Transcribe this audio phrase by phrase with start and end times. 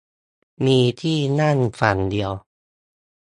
[0.65, 2.31] มีที่นั่งฝั่งเดียว